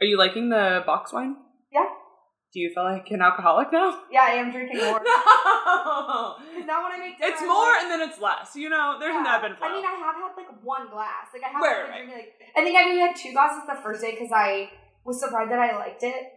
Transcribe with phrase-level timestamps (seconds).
[0.00, 1.36] Are you liking the box wine?
[1.72, 1.86] Yeah.
[2.52, 4.00] Do you feel like an alcoholic now?
[4.10, 5.00] Yeah, I am drinking more.
[5.04, 6.36] no.
[6.64, 8.54] Now when I make dinner, It's I'm more like- and then it's less.
[8.56, 9.36] You know, there's an Yeah.
[9.36, 9.68] ebb and flow.
[9.68, 11.28] I mean, I have had like one glass.
[11.32, 12.06] Like I have Right, been right.
[12.06, 14.70] drinking, like I think I maybe had two glasses the first day because I
[15.04, 16.32] was surprised that I liked it,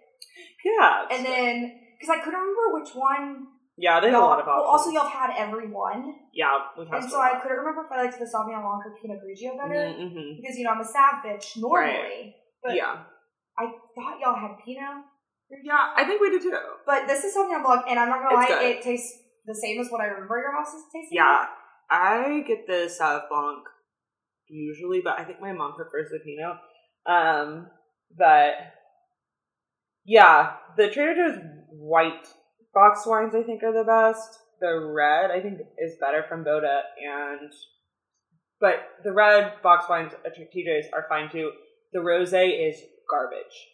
[0.63, 1.05] yeah.
[1.09, 3.47] and then because I couldn't remember which one.
[3.77, 4.69] yeah, there's a lot of well, options.
[4.71, 7.91] also, y'all have had every one, yeah, we've had and so I couldn't remember if
[7.91, 10.85] I liked the Sauvignon Blanc or Pinot Grigio better hmm because you know I'm a
[10.85, 13.03] Sav bitch normally, but Yeah.
[13.59, 13.65] I
[13.95, 15.03] thought y'all had Pinot.
[15.63, 16.57] Yeah, I think we do too.
[16.85, 18.75] But this is Sauvignon Blanc, and I'm not gonna It's lie, good.
[18.77, 21.17] it tastes the same as what I remember your house is tasting.
[21.17, 21.45] Yeah,
[21.89, 23.63] I get the Sauv Blanc
[24.47, 26.57] usually, but I think my mom prefers the Pinot.
[27.05, 27.67] Um,
[28.17, 28.53] but
[30.05, 31.39] yeah, the Trader Joe's
[31.71, 32.27] white
[32.73, 34.39] box wines I think are the best.
[34.61, 37.51] The red I think is better from Bota, and
[38.59, 41.51] but the red box wines at TJ's are fine too.
[41.93, 43.67] The rosé is garbage.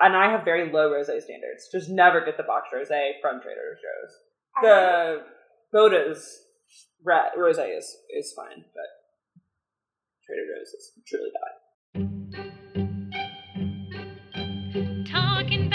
[0.00, 1.68] And I have very low rosé standards.
[1.72, 4.14] Just never get the box rosé from Trader Joe's
[4.62, 5.22] the
[5.72, 6.40] Bota's
[7.04, 8.90] red rosé is is fine, but
[10.26, 11.46] Trader Joe's is truly bad.
[15.06, 15.67] Talking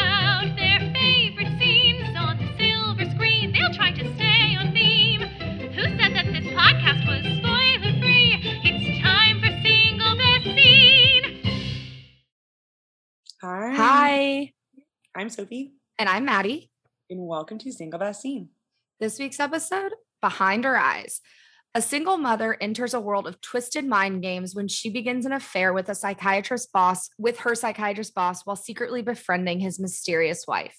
[15.23, 16.69] I'm Sophie, and I'm Maddie.
[17.09, 18.49] and welcome to Single Best Scene.
[18.99, 21.21] This week's episode Behind Her Eyes.
[21.73, 25.71] A single mother enters a world of twisted mind games when she begins an affair
[25.71, 30.77] with a psychiatrist boss, with her psychiatrist boss, while secretly befriending his mysterious wife.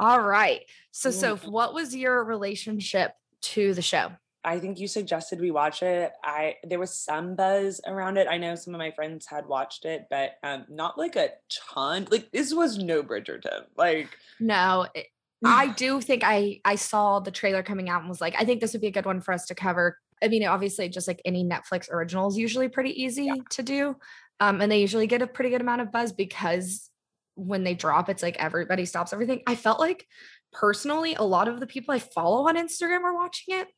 [0.00, 0.62] All right.
[0.90, 1.14] So, Yeah.
[1.14, 4.10] Soph, what was your relationship to the show?
[4.44, 6.12] I think you suggested we watch it.
[6.22, 8.28] I there was some buzz around it.
[8.28, 11.30] I know some of my friends had watched it, but um, not like a
[11.72, 12.06] ton.
[12.10, 13.64] Like this was no Bridgerton.
[13.76, 15.06] Like No, it-
[15.44, 18.60] I do think I I saw the trailer coming out and was like, I think
[18.60, 19.98] this would be a good one for us to cover.
[20.22, 23.96] I mean, obviously, just like any Netflix original is usually pretty easy to do,
[24.40, 26.88] um, and they usually get a pretty good amount of buzz because
[27.34, 29.42] when they drop, it's like everybody stops everything.
[29.46, 30.06] I felt like
[30.52, 33.68] personally, a lot of the people I follow on Instagram are watching it,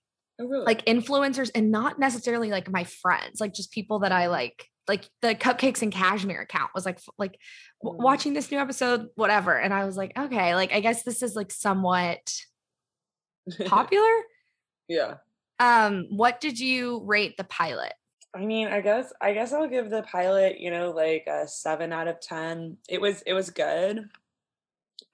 [0.41, 0.64] oh really?
[0.64, 4.69] like influencers, and not necessarily like my friends, like just people that I like.
[4.88, 7.41] Like the cupcakes and cashmere account was like like
[7.82, 8.04] w- Mm.
[8.04, 9.58] watching this new episode, whatever.
[9.58, 12.20] And I was like, okay, like I guess this is like somewhat
[13.66, 14.12] popular.
[14.88, 15.14] yeah.
[15.58, 17.92] um, what did you rate the pilot?
[18.34, 21.92] I mean, I guess I guess I'll give the pilot, you know, like a seven
[21.92, 22.76] out of ten.
[22.88, 24.08] It was it was good.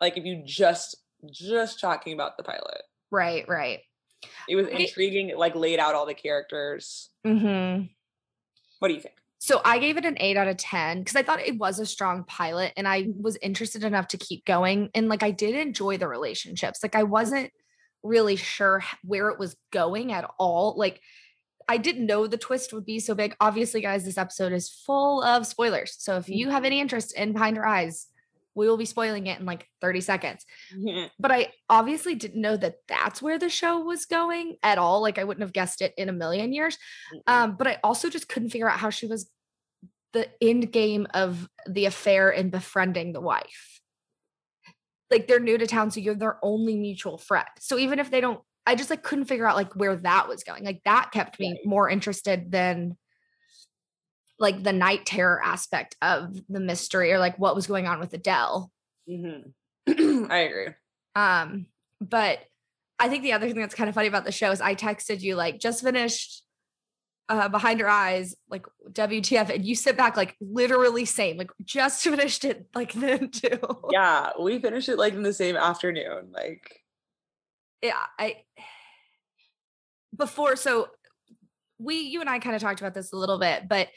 [0.00, 0.96] Like if you just
[1.30, 3.80] just talking about the pilot, Right, right.
[4.48, 5.28] It was intriguing.
[5.28, 7.10] It like laid out all the characters.
[7.24, 7.82] hmm
[8.78, 9.14] What do you think?
[9.38, 11.86] So I gave it an eight out of 10 because I thought it was a
[11.86, 13.22] strong pilot and I Mm-hmm.
[13.22, 14.90] was interested enough to keep going.
[14.94, 16.80] And like I did enjoy the relationships.
[16.82, 17.50] Like I wasn't
[18.04, 20.74] really sure where it was going at all.
[20.76, 21.00] Like
[21.68, 23.34] I didn't know the twist would be so big.
[23.40, 25.96] Obviously, guys, this episode is full of spoilers.
[25.98, 28.06] So if you have any interest in Behind Her Eyes,
[28.54, 30.44] we will be spoiling it in like 30 seconds.
[31.18, 35.00] but I obviously didn't know that that's where the show was going at all.
[35.00, 36.76] Like I wouldn't have guessed it in a million years.
[37.26, 39.30] Um, but I also just couldn't figure out how she was
[40.12, 43.80] the end game of the affair and befriending the wife.
[45.10, 47.46] Like they're new to town, so you're their only mutual friend.
[47.60, 50.44] So even if they don't, I just like couldn't figure out like where that was
[50.44, 50.64] going.
[50.64, 52.96] Like that kept me more interested than
[54.38, 58.12] like the night terror aspect of the mystery or like what was going on with
[58.12, 58.70] Adele.
[59.08, 60.30] Mm-hmm.
[60.30, 60.68] I agree.
[61.14, 61.66] Um,
[62.00, 62.40] but
[62.98, 65.20] I think the other thing that's kind of funny about the show is I texted
[65.20, 66.42] you like just finished
[67.28, 72.02] uh behind her eyes, like WTF, and you sit back like literally same, like just
[72.04, 73.58] finished it like then too.
[73.90, 76.32] Yeah, we finished it like in the same afternoon.
[76.32, 76.80] Like
[77.82, 77.94] Yeah.
[78.18, 78.36] I
[80.16, 80.88] before so
[81.78, 83.88] we you and I kind of talked about this a little bit, but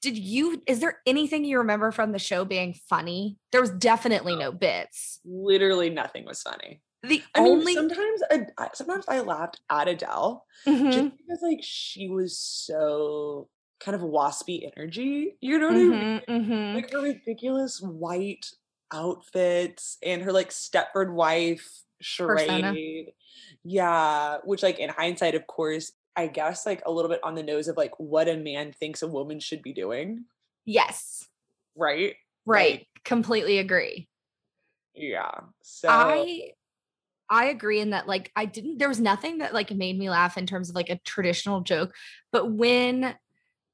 [0.00, 3.38] did you is there anything you remember from the show being funny?
[3.50, 5.20] There was definitely no bits.
[5.24, 6.82] literally nothing was funny.
[7.02, 8.22] The I mean, only sometimes
[8.58, 13.48] I, sometimes I laughed at Adele Mhm, just because like she was so
[13.80, 15.36] kind of waspy energy.
[15.40, 16.04] You know what I mean?
[16.08, 16.74] mhm, mhm.
[16.74, 18.46] Like her ridiculous white
[18.92, 21.68] outfits and her like Stepford wife
[22.26, 22.78] Persona.
[22.78, 23.12] charade.
[23.64, 27.42] Yeah, which like in hindsight, of course, I guess like a little bit on the
[27.42, 30.24] nose of like what a man thinks a woman should be doing,
[30.64, 31.26] yes.
[31.76, 32.14] right?
[32.46, 32.72] Right.
[32.72, 34.08] Like- Completely agree.
[34.94, 35.30] Yeah.
[35.62, 36.52] So I
[37.28, 40.36] I agree in that like I didn't there was nothing that like made me laugh
[40.36, 41.94] in terms of like a traditional joke,
[42.30, 43.14] but when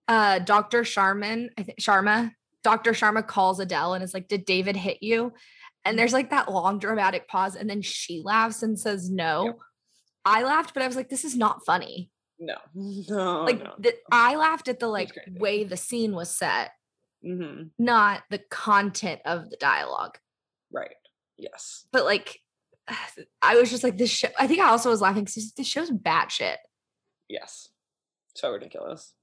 [0.06, 0.84] uh Dr.
[0.84, 2.32] Sharman, I think Sharma,
[2.62, 2.92] Dr.
[2.92, 5.32] Sharma calls Adele and is like, Did David hit you?
[5.84, 7.56] And there's like that long dramatic pause.
[7.56, 9.58] And then she laughs and says, No.
[10.24, 12.10] I laughed, but I was like, This is not funny.
[12.38, 13.74] No, no, like, no.
[13.78, 16.70] the, I laughed at the like way the scene was set,
[17.24, 20.18] hmm not the content of the dialogue.
[20.72, 20.94] Right.
[21.36, 21.86] Yes.
[21.92, 22.38] But like,
[23.42, 25.90] I was just like, This show, I think I also was laughing because this show's
[25.90, 26.56] batshit.
[27.28, 27.68] Yes.
[28.36, 29.14] So ridiculous.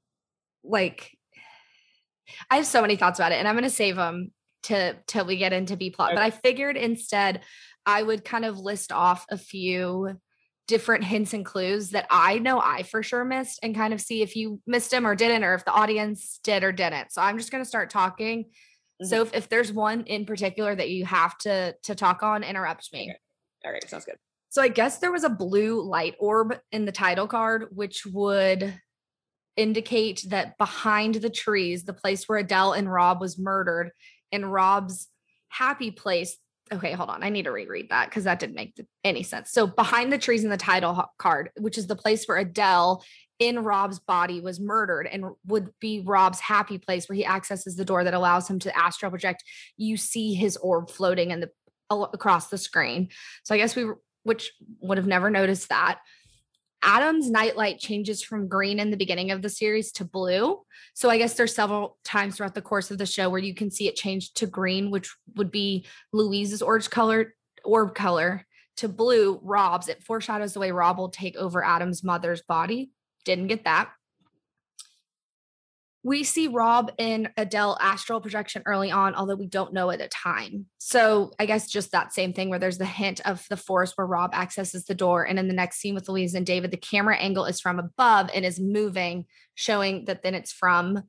[0.64, 1.18] like
[2.52, 4.32] I have so many thoughts about it and I'm going to save them
[4.64, 6.12] to till we get into B plot.
[6.16, 7.42] But I figured instead
[7.86, 10.20] I would kind of list off a few
[10.68, 14.22] different hints and clues that I know I for sure missed and kind of see
[14.22, 17.12] if you missed them or didn't or if the audience did or didn't.
[17.12, 18.46] So I'm just going to start talking.
[19.04, 19.28] So mm-hmm.
[19.28, 23.10] if, if there's one in particular that you have to to talk on, interrupt me.
[23.10, 23.20] Okay.
[23.66, 23.90] All right.
[23.90, 24.16] Sounds good.
[24.50, 28.74] So I guess there was a blue light orb in the title card, which would
[29.58, 33.92] indicate that behind the trees, the place where Adele and Rob was murdered,
[34.32, 35.10] and Rob's
[35.50, 36.38] happy place.
[36.74, 37.24] Okay, hold on.
[37.24, 39.52] I need to reread that because that didn't make any sense.
[39.52, 43.04] So behind the trees in the title card, which is the place where Adele
[43.38, 47.86] in Rob's body was murdered and would be Rob's happy place where he accesses the
[47.86, 49.44] door that allows him to astral project.
[49.78, 51.52] You see his orb floating in the
[51.92, 53.10] across the screen.
[53.44, 53.86] So I guess we
[54.24, 54.52] which
[54.82, 56.00] would have never noticed that.
[56.86, 60.62] Adam's nightlight changes from green in the beginning of the series to blue.
[60.94, 63.72] So I guess there's several times throughout the course of the show where you can
[63.72, 67.34] see it change to green, which would be Louise's orange color
[67.64, 68.46] orb color
[68.78, 69.90] to blue, Rob's.
[69.90, 72.92] It foreshadows the way Rob will take over Adam's mother's body.
[73.24, 73.90] Didn't get that.
[76.06, 80.08] We see Rob and Adele astral projection early on, although we don't know at the
[80.08, 80.68] time.
[80.78, 84.06] So I guess just that same thing where there's the hint of the forest where
[84.06, 85.24] Rob accesses the door.
[85.24, 88.30] And in the next scene with Louise and David, the camera angle is from above
[88.36, 89.26] and is moving,
[89.56, 91.02] showing that then it's from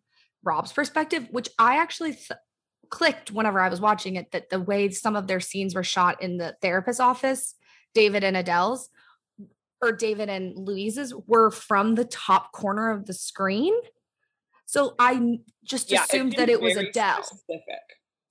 [0.43, 2.41] Rob's perspective, which I actually th-
[2.89, 6.23] clicked whenever I was watching it that the way some of their scenes were shot
[6.23, 7.55] in the therapist's office,
[7.93, 8.89] David and Adele's,
[9.83, 13.75] or David and Louise's, were from the top corner of the screen.
[14.67, 17.23] So I just Yeah, assumed seems that it was Adele.
[17.23, 17.63] Specific.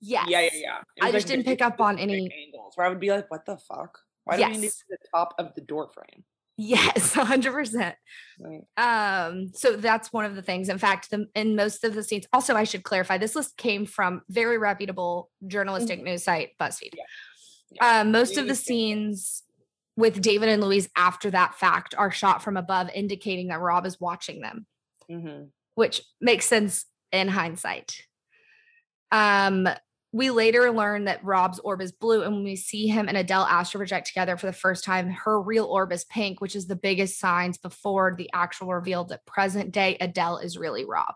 [0.00, 0.26] Yes.
[0.28, 0.80] Yeah, yeah, yeah.
[1.02, 3.56] I just didn't pick up on any- angles where I would be like, "What the
[3.56, 3.98] fuck?
[4.24, 4.84] Why do we need Yes.
[4.88, 6.24] the top of the door frame?"
[6.58, 7.96] Yes, 100%.
[8.38, 10.68] Like, Um, so that's one of the things.
[10.70, 13.84] In fact, the, in most of the scenes, also I should clarify, this list came
[13.84, 16.94] from very reputable journalistic news site, BuzzFeed.
[17.72, 18.00] Yeah.
[18.00, 19.42] Um, most of the scenes
[19.96, 24.00] with David and Louise after that fact are shot from above, indicating that Rob is
[24.00, 24.66] watching them,
[25.10, 25.50] mhm.
[25.76, 28.02] Which makes sense in hindsight.
[29.12, 29.68] Um,
[30.12, 33.44] we later learn that Rob's orb is blue, and when we see him and Adele
[33.44, 36.74] astral project together for the first time, her real orb is pink, which is the
[36.76, 41.14] biggest signs before the actual reveal that present day Adele is really Rob.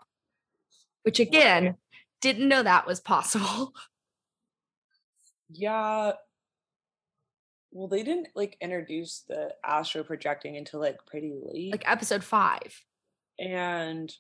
[1.03, 1.75] Which again, Right.
[2.21, 3.73] didn't know that was possible.
[5.53, 6.13] Yeah.
[7.73, 11.73] Well, they didn't like introduce the astro projecting until like pretty late.
[11.73, 12.73] like episode five.
[13.39, 14.13] and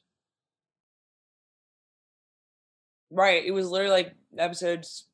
[3.11, 5.07] right, it was literally like episodes.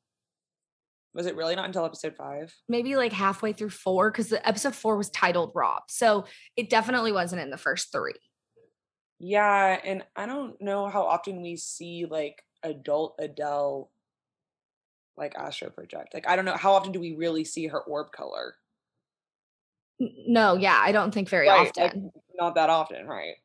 [1.14, 2.54] Was it really not until episode five?
[2.69, 5.84] maybe like halfway through four because the episode four was titled Rob.
[5.88, 6.26] So
[6.56, 8.12] it definitely wasn't in the first three.
[9.19, 13.90] Yeah, and I don't know how often we see like adult Adele
[15.16, 16.12] like astro project.
[16.12, 18.56] Like I don't know how often do we really see her orb color?
[19.98, 21.82] No, yeah, I don't think very Right, often.
[22.05, 23.36] like, not that often, right?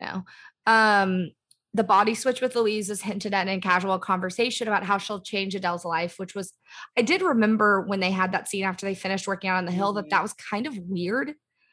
[0.00, 0.24] No.
[0.66, 1.32] Um,
[1.74, 5.54] the body switch with Louise is hinted at in casual conversation about how she'll change
[5.56, 6.52] Adele's life, which was
[6.96, 9.72] I did remember when they had that scene after they finished working out on the
[9.72, 11.30] hill that that was kind of weird.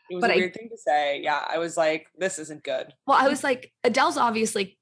[0.09, 1.21] It was But a I- weird thing to say.
[1.21, 2.91] Yeah, I was like, this isn't good.
[3.07, 4.77] Well, I was like, Adele's obviously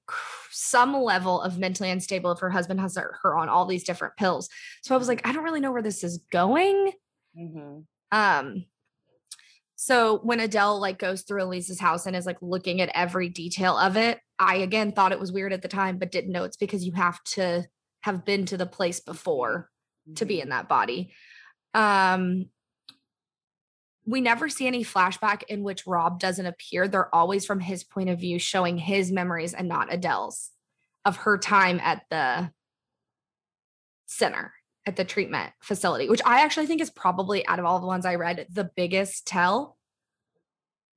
[0.51, 4.49] some level of mentally unstable if her husband has her on all these different pills.
[4.81, 6.93] So I was like, I don't really know where this is going.
[7.37, 7.79] hmm
[8.11, 8.65] Um,
[9.81, 13.77] so when Adele like goes through Louise's house and is like looking at every detail
[13.77, 16.57] of it, I again thought it was weird at the time, but didn't know it's
[16.57, 17.65] because you have to
[18.01, 19.69] have been to the place before
[20.15, 21.13] to be in that body.
[21.73, 22.47] Um,
[24.05, 26.89] we never see any flashback in which Rob doesn't appear.
[26.89, 30.49] They're always from his point of view, showing his memories and not Adele's
[31.05, 32.51] of her time at the
[34.07, 34.51] center,
[34.89, 38.05] at the treatment facility, which I actually think is probably out of all the ones
[38.05, 39.77] I read, the biggest tell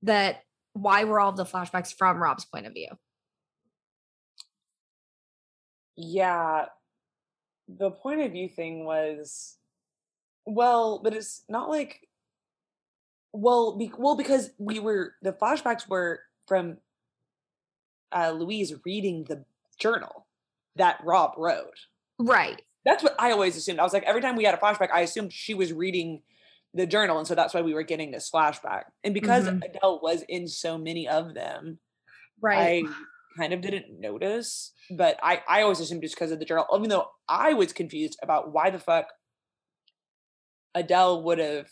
[0.02, 2.88] that why were all of the flashbacks from Rob's point of view?
[5.94, 6.66] Yeah.
[7.68, 9.58] The point of view thing was
[10.46, 12.08] well, but it's not like
[13.34, 16.78] well, be, well because we were the flashbacks were from
[18.10, 19.44] uh Louise reading the
[19.78, 20.26] journal.
[20.76, 21.78] that Rob wrote.
[22.18, 22.62] Right.
[22.84, 23.78] That's what I always assumed.
[23.78, 26.22] I was like, every time we had a flashback, I assumed she was reading
[26.74, 27.18] the journal.
[27.18, 28.84] And so that's why we were getting this flashback.
[29.04, 29.64] And because Mhm.
[29.64, 31.78] Adele was in so many of them,
[32.40, 32.84] Right.
[32.84, 34.72] I kind of didn't notice.
[34.90, 38.18] But I, I always assumed just because of the journal, even though I was confused
[38.22, 39.06] about why the fuck
[40.74, 41.70] Adele would have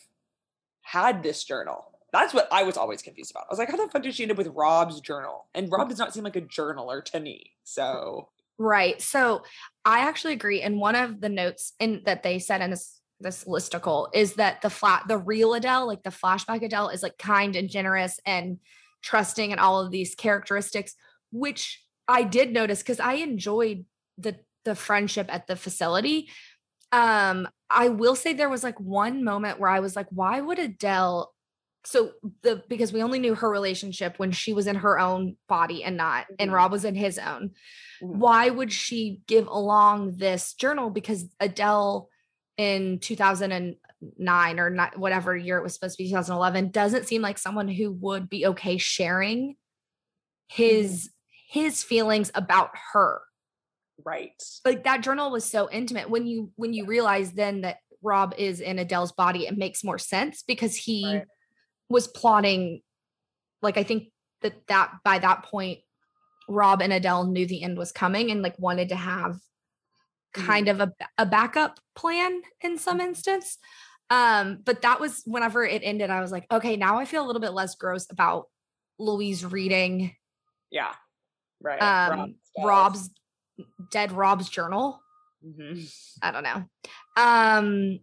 [0.83, 1.99] had this journal.
[2.13, 3.45] That's what I was always confused about.
[3.45, 5.47] I was like, how the fuck did she end up with Rob's journal?
[5.55, 7.53] And Rob does not seem like a journaler to me.
[7.63, 8.29] So
[8.63, 9.01] Right.
[9.01, 9.43] So
[9.87, 10.61] I actually agree.
[10.61, 14.61] And one of the notes in that they said in this this listicle is that
[14.61, 18.59] the flat the real Adele, like the flashback Adele, is like kind and generous and
[19.03, 20.95] trusting and all of these characteristics,
[21.33, 23.87] which I did notice because I enjoyed
[24.19, 24.37] the
[24.67, 26.29] the friendship at the facility.
[26.93, 30.59] Um, I will say there was like one moment where I was like, why would
[30.59, 31.33] Adele
[31.85, 35.83] so the because we only knew her relationship when she was in her own body
[35.83, 36.55] and not and Mhm.
[36.55, 37.53] Rob was in his own
[38.03, 38.17] Mhm.
[38.17, 42.09] why would she give along this journal because adele
[42.59, 47.39] in 2009 or not whatever year it was supposed to be 2011 doesn't seem like
[47.39, 49.57] someone who would be okay sharing
[50.49, 51.11] his
[51.49, 53.23] his feelings about her
[54.05, 54.43] right.
[54.65, 58.61] like that journal was so intimate when you when you realize then that rob is
[58.61, 61.25] in adele's body it makes more sense because he Right.
[61.91, 62.81] Was plotting
[63.61, 64.09] like i think
[64.41, 65.81] that that by that point
[66.49, 69.37] rob and adele knew the end was coming and like wanted to have
[70.33, 73.59] kind of a, a backup plan in some instance
[74.09, 77.27] um but that was whenever it ended i was like okay now i feel a
[77.27, 78.47] little bit less gross about
[78.99, 80.15] louise reading
[80.71, 80.93] Yeah.
[81.61, 81.83] Right.
[81.83, 83.11] um rob's
[83.91, 85.01] dead rob's journal
[85.43, 85.81] hmm
[86.23, 86.65] I don't know.
[87.17, 88.01] Um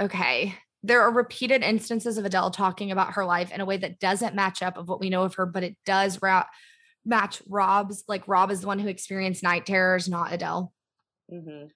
[0.00, 0.54] okay.
[0.82, 4.34] There are repeated instances of Adele talking about her life in a way that doesn't
[4.34, 6.46] match up of what we know of her, but it does ra-
[7.04, 8.04] match Rob's.
[8.08, 10.72] Like Rob is the one who experienced night terrors, not Adele.
[11.30, 11.66] hmm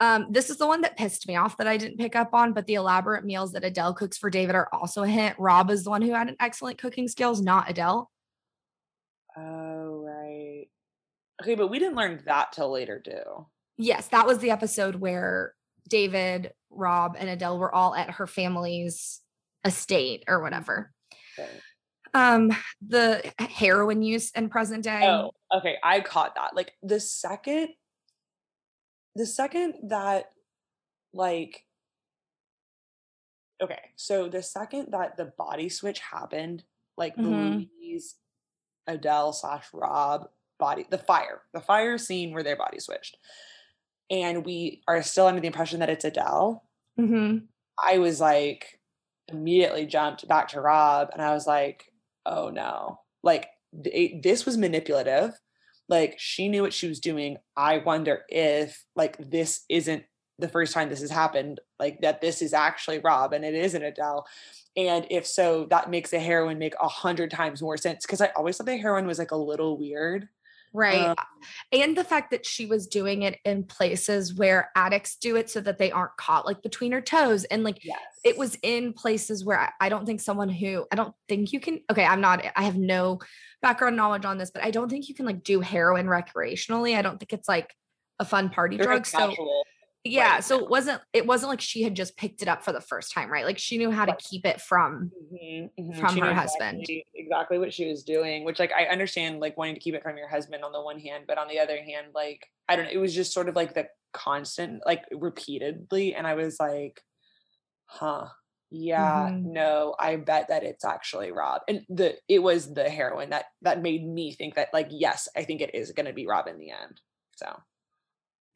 [0.00, 2.52] Um, this is the one that pissed me off that I didn't pick up on,
[2.52, 5.36] but the elaborate meals that Adele cooks for David are also a hint.
[5.38, 8.10] Rob is the one who had an excellent cooking skills, not Adele.
[9.36, 10.66] Oh, right.
[11.42, 13.46] Okay, but we didn't learn that till later, too.
[13.78, 15.54] Yes, that was the episode where
[15.88, 19.20] David, Rob, and Adele were all at her family's
[19.64, 20.92] estate or whatever.
[21.38, 21.50] Okay.
[22.14, 22.50] Um,
[22.86, 25.02] the heroin use in present day.
[25.04, 25.76] Oh, okay.
[25.82, 26.56] I caught that.
[26.56, 27.68] Like the second,
[29.14, 30.32] the second that,
[31.12, 31.64] like,
[33.62, 36.64] okay, so the second that the body switch happened,
[36.96, 37.68] like the Mhm.
[37.80, 38.16] Louise,
[38.86, 43.16] Adele slash Rob body, the fire, the fire scene where their body switched,
[44.10, 46.64] and we are still under the impression that it's Adele.
[46.98, 47.46] Mhm.
[47.82, 48.80] I was like,
[49.28, 51.84] immediately jumped back to Rob, and I was like,
[52.26, 53.48] oh no, like
[53.84, 55.32] th- this was manipulative.
[55.88, 57.38] Like she knew what she was doing.
[57.56, 60.04] I wonder if like this isn't
[60.38, 63.82] the first time this has happened, like that this is actually Rob and it isn't
[63.82, 64.26] Adele.
[64.76, 68.06] And if so, that makes the heroin make a hundred times more sense.
[68.06, 70.28] Cause I always thought the heroin was like a little weird.
[70.72, 71.08] Right.
[71.08, 71.16] Um,
[71.72, 75.60] and the fact that she was doing it in places where addicts do it so
[75.60, 77.44] that they aren't caught like between her toes.
[77.44, 77.98] And like Yes.
[78.24, 81.60] it was in places where I, I don't think someone who I don't think you
[81.60, 83.18] can okay, I'm not I have no
[83.62, 86.96] background knowledge on this, but I don't think you can like do heroin recreationally.
[86.96, 87.74] I don't think it's like
[88.20, 89.06] a fun party They're drug.
[89.06, 89.34] So.
[90.04, 92.72] Yeah, right, so it wasn't it wasn't like she had just picked it up for
[92.72, 93.44] the first time, right?
[93.44, 95.96] Like she knew how to keep it from Mhm, mhm.
[95.96, 96.80] from She her husband.
[96.80, 100.02] exactly, exactly what she was doing which like i understand like wanting to keep it
[100.02, 102.86] from your husband on the one hand but on the other hand like i don't
[102.86, 107.00] know it was just sort of like the constant like repeatedly and i was like
[107.86, 108.28] huh
[108.70, 109.44] yeah Mhm.
[109.44, 113.82] no i bet that it's actually rob and the it was the heroin that that
[113.82, 116.58] made me think that like yes i think it is going to be rob in
[116.58, 117.00] the end
[117.36, 117.60] so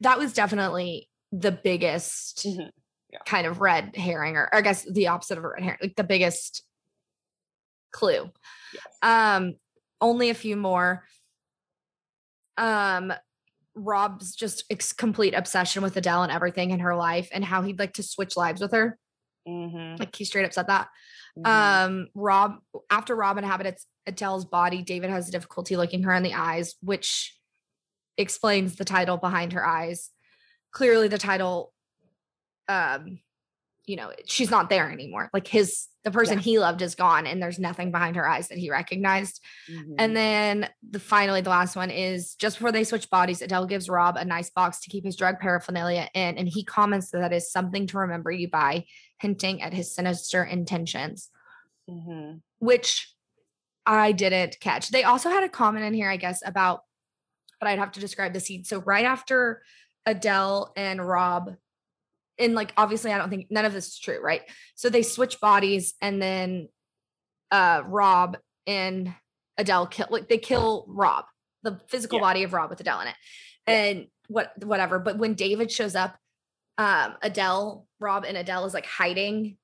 [0.01, 2.71] that was definitely the biggest Mhm.
[3.11, 3.19] Yeah.
[3.25, 5.95] kind of red herring or, or I guess the opposite of a red herring, like
[5.95, 6.63] the biggest
[7.91, 8.31] clue.
[8.73, 9.55] yes Um,
[10.01, 11.05] only a few more.
[12.57, 13.13] Um,
[13.75, 17.79] Rob's just ex- complete obsession with Adele and everything in her life and how he'd
[17.79, 18.97] like to switch lives with her.
[19.47, 20.87] Mhm, Like he straight up said that.
[21.37, 21.45] mhm.
[21.45, 26.75] Um, Rob after Rob inhabits Adele's body, David has difficulty looking her in the eyes,
[26.81, 27.37] which
[28.17, 30.09] explains the title behind her eyes.
[30.75, 31.71] Clearly, the title,
[32.67, 33.19] um,
[33.85, 35.29] you know, she's not there anymore.
[35.33, 36.43] Like his the person Yeah.
[36.43, 39.41] he loved is gone, and there's nothing behind her eyes that he recognized.
[39.71, 39.95] Mhm.
[39.97, 43.87] And then the finally the last one is just before they switch bodies, Adele gives
[43.87, 47.31] Rob a nice box to keep his drug paraphernalia in, and he comments that that
[47.33, 48.85] is something to remember you by,
[49.19, 51.31] hinting at his sinister intentions,
[51.89, 52.41] Mhm.
[52.59, 53.15] which
[53.85, 54.89] I didn't catch.
[54.89, 56.81] They also had a comment in here, I guess, about
[57.61, 58.65] but I'd have to describe the scene.
[58.65, 59.63] So right after
[60.05, 61.55] Adele and Rob,
[62.37, 64.41] and like obviously I don't think none of this is true, right?
[64.75, 66.69] So they switch bodies and then
[67.51, 69.13] uh Rob and
[69.57, 71.25] Adele kill like they kill Rob,
[71.63, 72.23] the physical Yeah.
[72.23, 73.15] body of Rob with Adele in it.
[73.67, 74.99] And what whatever.
[74.99, 76.17] But when David shows up,
[76.77, 79.57] um Adele, Rob and Adele is like hiding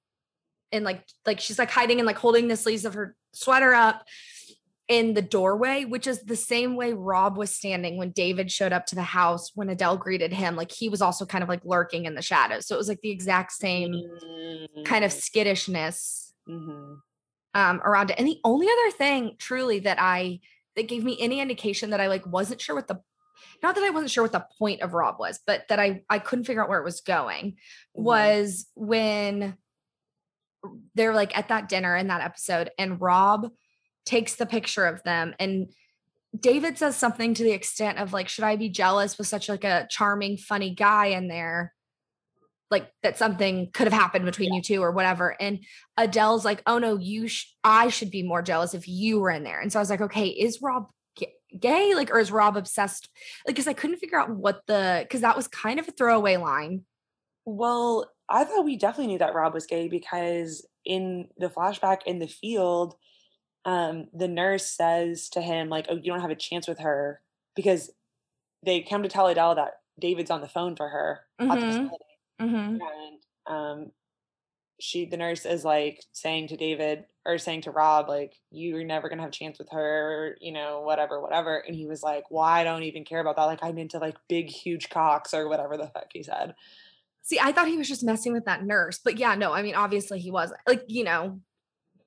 [0.72, 4.06] and like like she's like hiding and like holding the sleeves of her sweater up
[4.88, 8.86] in the doorway, which is the same way Rob was standing when David showed up
[8.88, 10.56] to the house when Adele greeted him.
[10.56, 12.68] Like he was also kind of like lurking in the shadows.
[12.68, 13.94] So it was like the exact same
[14.86, 16.98] kind of skittishness Mhm.
[17.54, 18.18] um around it.
[18.20, 20.40] And the only other thing truly that I
[20.76, 23.02] that gave me any indication that I like wasn't sure what the
[23.64, 26.20] not that I wasn't sure what the point of Rob was, but that I I
[26.20, 27.56] couldn't figure out where it was going Mhm.
[28.04, 29.58] was when
[30.96, 33.52] they're like at that dinner in that episode and Rob
[34.06, 35.34] takes the picture of them.
[35.40, 35.74] And
[36.38, 39.64] David says something to the extent of like should I be jealous with such like
[39.64, 41.74] a charming funny guy in there?
[42.70, 45.36] Like that something could have happened between you two or whatever.
[45.42, 45.60] And
[45.98, 49.44] Adele's like oh no you sh- I should be more jealous if you were in
[49.44, 49.60] there.
[49.60, 50.90] And so I was like okay is Rob
[51.60, 51.94] gay?
[51.96, 53.10] Like or is Rob obsessed?
[53.46, 56.38] Like cuz I couldn't figure out what the cuz that was kind of a throwaway
[56.38, 56.86] line.
[57.44, 62.20] Well, I thought we definitely knew that Rob was gay because in the flashback in
[62.20, 62.96] the field,
[63.66, 67.22] um, the nurse says to him, like, oh, you don't have a chance with her
[67.56, 67.92] because
[68.66, 71.68] they come to tell Adele that David's on the phone for her at the Mhm.
[71.68, 72.06] facility.
[72.42, 73.92] mhm And um
[74.80, 79.10] she the nurse is like saying to David or saying to Rob, like, you're never
[79.10, 81.58] gonna have a chance with her, you know, whatever, whatever.
[81.60, 83.46] And he was like, Well, I don't even care about that.
[83.46, 86.56] Like I'm into like big, huge cocks or whatever the fuck he said.
[87.24, 89.76] See, I thought he was just messing with that nurse, but yeah, no, I mean,
[89.76, 91.42] obviously he was like, you know,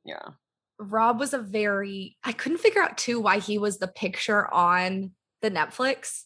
[0.05, 0.35] Yeah.
[0.79, 5.13] Rob was a very, I couldn't figure out too why he was the picture on
[5.43, 6.23] the Netflix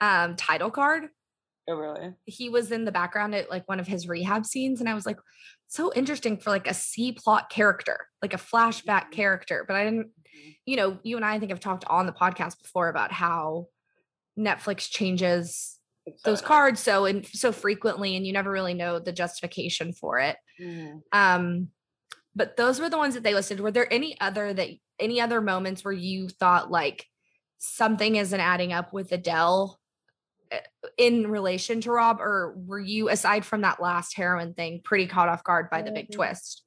[0.00, 1.04] um title card.
[1.68, 2.14] Oh really?
[2.26, 5.06] He was in the background at like one of his rehab scenes, and I was
[5.06, 5.18] like,
[5.68, 9.12] so interesting for like a C plot character, like a flashback Mhm.
[9.12, 9.64] character.
[9.66, 10.10] But I didn't,
[10.64, 13.66] you know, you and I, I think have talked on the podcast before about how
[14.38, 15.78] Netflix changes
[16.24, 20.36] those cards so and so frequently and you never really know the justification for it
[20.60, 21.00] Mhm.
[21.10, 21.68] um
[22.36, 23.60] but those were the ones that they listed.
[23.60, 24.68] Were there any other that
[25.00, 27.06] any other moments where you thought like
[27.58, 29.80] something isn't adding up with adele
[30.52, 30.58] uh,
[30.98, 35.28] in relation to rob or were you aside from that last heroin thing pretty caught
[35.28, 36.62] off guard by the big Um, twist?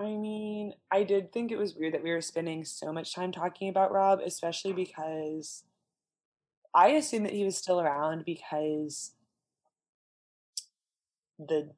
[0.00, 3.30] I mean, I did think it was weird that we were spending so much time
[3.30, 5.62] talking about Rob, especially because
[6.74, 9.12] I assumed that he was still around because
[11.38, 11.70] the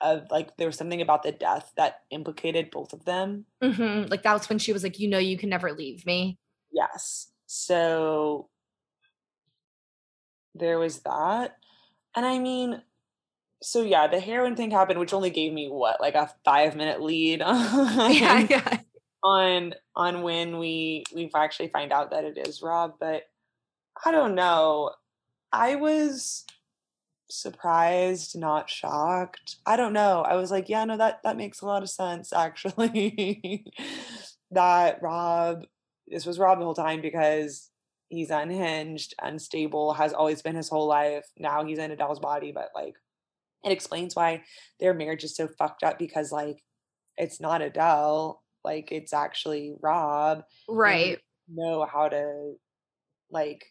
[0.00, 3.46] of like there was something about the death that implicated both of them.
[3.62, 6.38] Mhm, like that was when she was like you know you can never leave me
[6.72, 7.30] Yes.
[7.46, 8.48] So
[10.54, 11.56] there was that.
[12.14, 12.82] And I mean,
[13.62, 17.00] so yeah, the heroin thing happened, which only gave me what, like a five minute
[17.00, 18.78] lead on, yeah yeah
[19.24, 22.94] on on when we we actually find out that it is Rob.
[23.00, 23.24] But
[24.04, 24.92] I don't know.
[25.52, 26.44] I was
[27.30, 29.56] surprised, not shocked.
[29.66, 30.22] I don't know.
[30.22, 33.72] I was like, yeah, no, that that makes a lot of sense actually.
[34.50, 35.64] that Rob
[36.10, 37.70] this was Rob the whole time because
[38.08, 41.26] he's unhinged, unstable, has always been his whole life.
[41.38, 42.94] Now he's in Adele's body, but like
[43.64, 44.42] it explains why
[44.80, 46.62] their marriage is so fucked up because like
[47.16, 50.44] it's not Adele, like it's actually Rob.
[50.68, 51.18] right
[51.50, 52.54] know how to
[53.30, 53.64] like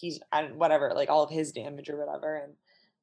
[0.00, 2.36] he's and whatever, like all of his damage or whatever.
[2.36, 2.54] And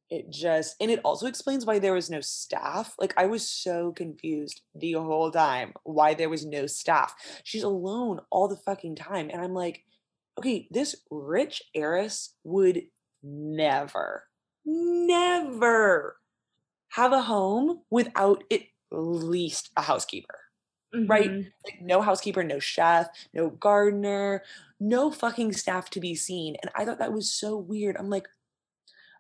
[0.09, 2.95] it just and it also explains why there was no staff.
[2.99, 7.13] Like I was so confused the whole time why there was no staff.
[7.43, 9.29] She's alone all the fucking time.
[9.31, 9.83] And I'm like,
[10.37, 12.83] okay, this rich heiress would
[13.23, 14.23] never,
[14.65, 16.17] never
[16.89, 20.39] have a home without at least a housekeeper
[21.07, 21.31] right?
[21.31, 21.51] Mhm.
[21.65, 24.43] like no housekeeper, no chef, no gardener,
[24.79, 26.55] no fucking staff to be seen.
[26.61, 27.97] And I thought that was so weird.
[27.97, 28.27] I'm like,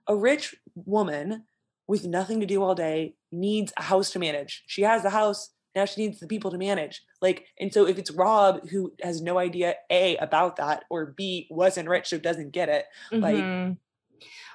[0.07, 1.45] a rich woman
[1.87, 4.63] with nothing to do all day needs a house to manage.
[4.67, 5.51] She has the house.
[5.75, 7.01] Now she needs the people to manage.
[7.21, 11.47] Like, and so if it's Rob who has no idea A about that, or B
[11.49, 12.85] wasn't rich, so doesn't get it.
[13.21, 13.77] Like, Mhm.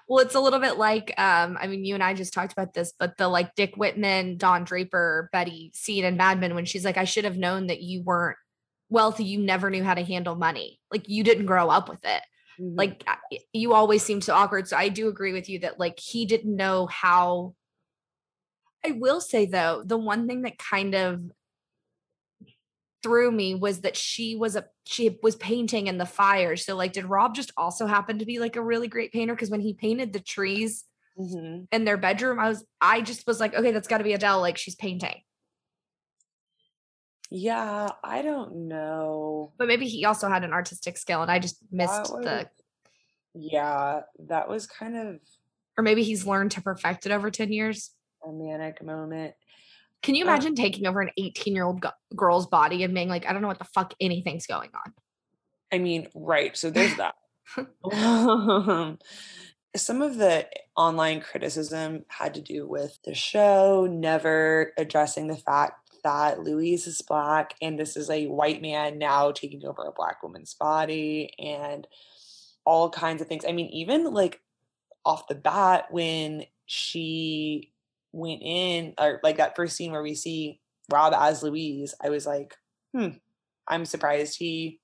[0.08, 2.74] Well, it's a little bit like um, I mean, you and I just talked about
[2.74, 6.84] this, but the like Dick Whitman, Don Draper, Betty scene in Mad Men when she's
[6.84, 8.36] like, I should have known that you weren't
[8.88, 10.80] wealthy, you never knew how to handle money.
[10.92, 12.22] Like you didn't grow up with it.
[12.60, 12.74] mhm.
[12.76, 13.04] Like
[13.52, 14.68] you always seem so awkward.
[14.68, 17.54] So I do agree with you that like he didn't know how
[18.84, 21.22] I will say though, the one thing that kind of
[23.06, 26.56] threw me was that she was a she was painting in the fire.
[26.56, 29.32] So like, did Rob just also happen to be like a really great painter?
[29.32, 30.84] Because when he painted the trees
[31.16, 34.12] hmm in their bedroom, I was I just was like, okay, that's got to be
[34.12, 34.40] Adele.
[34.40, 35.22] Like she's painting.
[37.30, 39.52] Yeah, I don't know.
[39.56, 42.50] But maybe he also had an artistic skill, and I just missed That
[43.34, 43.40] the.
[43.40, 45.20] Yeah, that was kind of
[45.78, 47.92] Or maybe he's learned to perfect it over ten years.
[48.26, 49.34] a manic moment.
[50.02, 53.26] Can you Uh, imagine taking over an 18 year old girl's body and being like,
[53.26, 54.92] I don't know what the fuck anything's going on?
[55.72, 56.56] I mean, right.
[56.56, 57.14] So there's that.
[57.84, 58.98] Um,
[59.76, 65.74] Some of the online criticism had to do with the show never addressing the fact
[66.02, 70.22] that Louise is black and this is a white man now taking over a black
[70.22, 71.86] woman's body and
[72.64, 73.44] all kinds of things.
[73.46, 74.40] I mean, even like
[75.04, 77.72] off the bat, when she
[78.16, 82.26] went in, or like that first scene where we see Rob as Louise, I was
[82.26, 82.54] like,
[82.94, 83.08] hmm,
[83.68, 84.80] I'm surprised he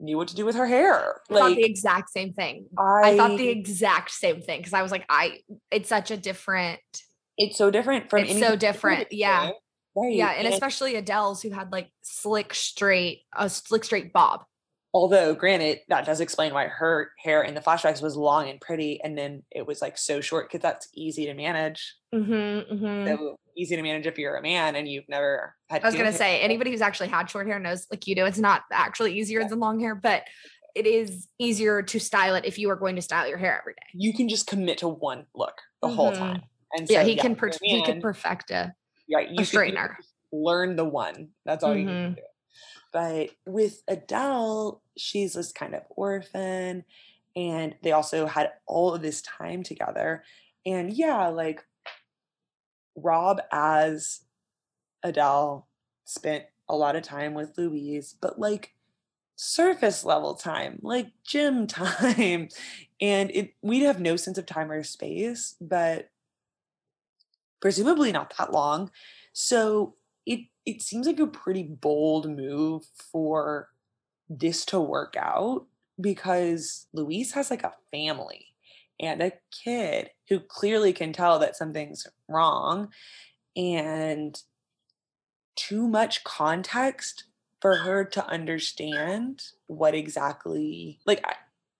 [0.00, 1.20] knew what to do with her hair.
[1.30, 2.66] I thought the exact same thing.
[2.76, 5.38] I, I thought the exact same thing because I was like, I,
[5.70, 6.80] it's such a different,
[7.38, 9.50] it's so different from It's so different, yeah.
[9.96, 10.12] Right.
[10.12, 10.30] yeah.
[10.30, 14.44] And especially Adele's who had like slick straight, a slick straight bob.
[14.94, 19.00] Although granted, that does explain why her hair in the flashbacks was long and pretty,
[19.02, 21.94] and then it was like so short because that's easy to manage.
[22.14, 22.32] Mm-hmm,
[22.74, 23.06] mm-hmm.
[23.08, 25.82] So easy to manage if you're a man and you've never had.
[25.82, 26.44] I was gonna say hair.
[26.44, 29.48] anybody who's actually had short hair knows, like you do, it's not actually easier Yeah.
[29.48, 30.22] than long hair, but
[30.76, 33.74] it is easier to style it if you are going to style your hair every
[33.74, 33.86] day.
[33.92, 36.18] you can just commit to one look the whole Mhm.
[36.18, 36.42] time.
[36.76, 38.74] And yeah, so, he can per- a he can perfect a
[39.12, 39.96] right, you can- you straightener.
[39.96, 41.28] can learn the one.
[41.44, 42.14] That's all you need Mhm.
[42.16, 42.26] to do.
[42.92, 46.84] But with Adele, she's this kind of orphan,
[47.36, 50.22] and they also had all of this time together.
[50.66, 51.64] And yeah, like
[52.96, 54.20] Rob as
[55.02, 55.66] Adele
[56.04, 58.74] spent a lot of time with Louise, but like
[59.36, 62.48] surface level time, like gym time.
[63.00, 66.08] And it we'd have no sense of time or space, but
[67.60, 68.90] presumably not that long.
[69.32, 73.68] So it it seems like a pretty bold move for
[74.28, 75.66] this to work out
[76.00, 78.46] because Louise has like a family
[79.00, 79.32] and a
[79.64, 82.88] kid who clearly can tell that something's wrong
[83.56, 84.40] and
[85.56, 87.24] too much context
[87.60, 91.34] for her to understand what exactly like I,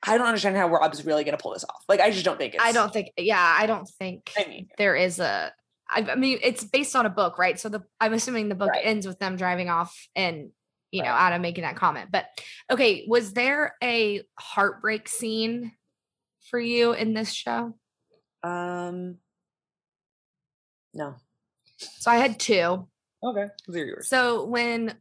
[0.06, 1.82] I don't understand how Rob's really gonna pull this off.
[1.88, 4.68] Like I just don't think it's I don't think, yeah, I don't think I mean
[4.78, 5.52] there is a.
[5.90, 7.60] I, I mean, it's based on a book, right?
[7.60, 8.84] So the I'm assuming the book Right.
[8.84, 10.50] ends with them driving off and
[10.94, 11.08] you know.
[11.08, 12.10] Adam making that comment.
[12.12, 12.26] But
[12.70, 15.72] okay, was there a heartbreak scene
[16.50, 17.74] for you in this show?
[18.44, 19.16] um
[20.92, 21.16] no.
[21.76, 22.86] So I had two.
[23.22, 23.46] Okay.
[23.66, 24.08] Yours.
[24.08, 24.94] So when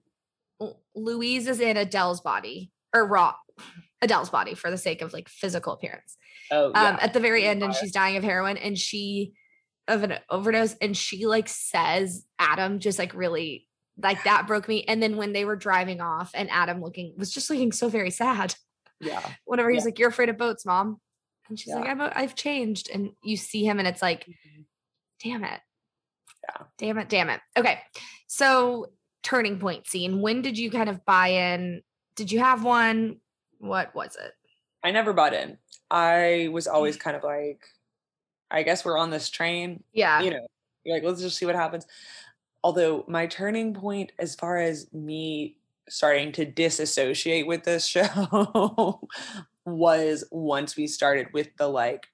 [0.95, 3.35] Louise is in Adele's body or Raw
[4.01, 6.17] Adele's body for the sake of like physical appearance.
[6.51, 9.33] Oh Um at the very end and she's dying of heroin and she
[9.87, 13.67] of an overdose and she like says Adam just like really
[14.01, 17.31] like that broke me and then when they were driving off and Adam looking was
[17.31, 18.55] just looking so very sad
[18.99, 19.21] yeah.
[19.45, 19.85] whenever he's Yeah.
[19.85, 20.99] like you're afraid of boats mom
[21.47, 21.91] and she's like Yeah.
[21.91, 24.61] I've I've changed and you see him and it's like mm-hmm.
[25.23, 25.59] damn it.
[26.43, 26.65] Yeah.
[26.77, 27.39] Damn it, damn it.
[27.55, 27.79] Okay.
[28.27, 28.91] So
[29.23, 30.21] turning point scene.
[30.21, 31.81] When did you kind of buy in?
[32.15, 33.17] Did you have one?
[33.59, 34.33] What was it?
[34.83, 35.57] I never bought in.
[35.89, 36.73] I was mm.
[36.73, 37.61] always kind of like,
[38.51, 39.83] I guess we're on this train.
[39.93, 40.21] Yeah.
[40.21, 40.47] You know,
[40.83, 41.85] you're like, let's just see what happens.
[42.63, 45.57] Although my turning point, as far as me
[45.89, 49.07] starting to disassociate with this show,
[49.65, 52.07] was once we started with the like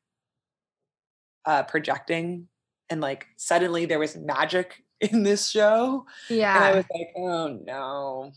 [1.46, 2.48] uh projecting
[2.90, 6.06] and like suddenly there was magic in this show.
[6.30, 6.56] Yeah.
[6.56, 8.32] And I was like, oh no.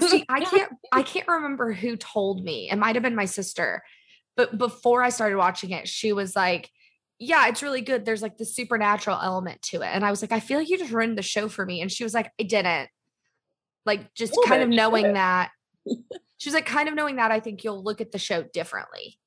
[0.00, 2.70] See, I can't I can't remember who told me.
[2.70, 3.82] It might have been my sister.
[4.36, 6.70] But before I started watching it, she was like,
[7.18, 8.04] Yeah, it's really good.
[8.04, 9.88] There's like the supernatural element to it.
[9.92, 11.80] And I was like, I feel like you just ruined the show for me.
[11.80, 12.88] And she was like, I didn't.
[13.84, 15.50] Like just Little kind of knowing that.
[16.40, 19.18] She was like, kind of knowing that, I think you'll look at the show differently.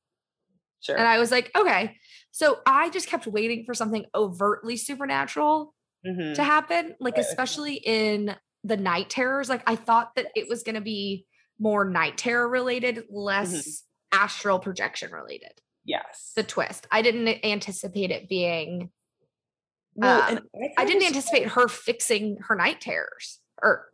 [0.80, 0.96] Sure.
[0.98, 1.98] And I was like, okay.
[2.32, 5.74] So I just kept waiting for something overtly supernatural
[6.08, 6.36] Mhm.
[6.36, 7.26] to happen, like Right.
[7.26, 9.50] especially in the night terrors.
[9.50, 11.26] Like I thought that it was going to be
[11.60, 15.52] more night terror related, less astral projection related.
[15.92, 16.32] Yes.
[16.38, 16.88] The twist.
[16.90, 18.92] I didn't anticipate it being.
[19.96, 23.92] Well, um, I kinda didn't anticipate her fixing her night terrors, or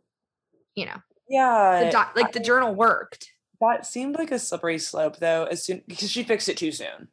[0.76, 1.84] you know, Yeah.
[1.84, 3.32] the doc, like the journal worked.
[3.60, 7.08] That seemed like a slippery slope though, as soon because she fixed it too soon.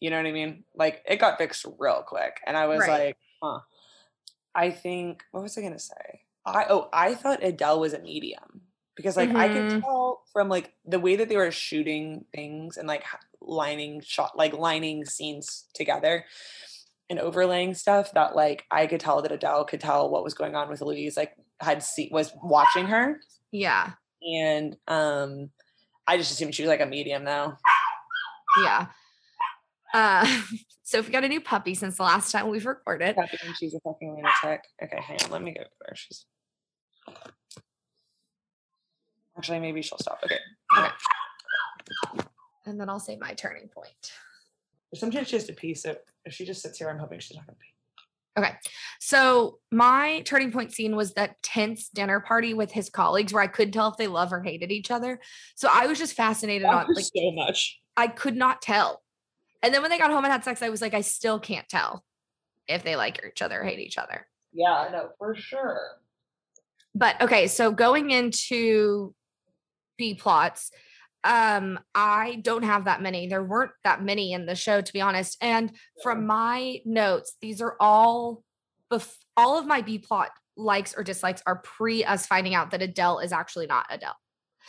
[0.00, 0.64] You know what I mean?
[0.74, 2.40] Like it got fixed real quick.
[2.46, 3.08] And I was Right.
[3.08, 3.60] like, huh.
[4.54, 6.22] I think what was I gonna say?
[6.46, 8.62] I oh I thought Adele was a medium
[8.96, 9.80] because like I could Mhm.
[9.82, 13.04] tell from like the way that they were shooting things and like
[13.40, 16.24] lining shot like lining scenes together
[17.08, 20.54] and overlaying stuff that like I could tell that Adele could tell what was going
[20.56, 23.20] on with Louise like had see was watching her
[23.52, 23.92] Yeah.
[24.22, 25.50] and um
[26.08, 27.54] I just assumed she was like a medium though.
[28.62, 28.86] Yeah.
[29.94, 30.24] Uh,
[30.82, 33.16] so if we got a new puppy since the last time we've recorded.
[33.16, 34.62] Happy and she's a fucking lunatic.
[34.82, 35.94] Okay, hang on, let me go there.
[35.96, 36.26] She's
[39.36, 40.20] actually maybe she'll stop.
[40.24, 40.38] Okay.
[40.78, 40.92] Okay.
[42.66, 44.12] And then I'll say my turning point.
[44.94, 47.46] Sometimes she has to pee, so if she just sits here, I'm hoping she's not
[47.46, 47.76] gonna pee.
[48.38, 48.54] Okay.
[49.00, 53.46] So my turning point scene was that tense dinner party with his colleagues where I
[53.46, 55.20] couldn't tell if they love or hated each other.
[55.54, 57.80] So I was just fascinated on like so much.
[57.96, 59.02] I could not tell.
[59.62, 61.68] And then when they got home and had sex, I was like, I still can't
[61.68, 62.04] tell
[62.68, 64.26] if they like each other or hate each other.
[64.52, 65.80] Yeah, no, for sure.
[66.94, 69.14] But okay, so going into
[69.96, 70.70] B plots,
[71.24, 73.26] um, I don't have that many.
[73.26, 75.36] There weren't that many in the show, to be honest.
[75.40, 78.42] And from my notes, these are all
[78.92, 82.82] bef- all of my B plot likes or dislikes are pre us finding out that
[82.82, 84.16] Adele is actually not Adele.